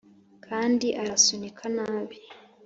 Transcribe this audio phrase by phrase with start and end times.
[0.45, 2.17] kandi arasunika nabi